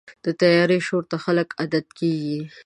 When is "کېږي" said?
1.99-2.39